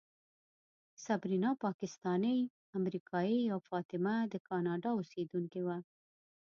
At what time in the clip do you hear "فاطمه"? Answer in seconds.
3.69-4.13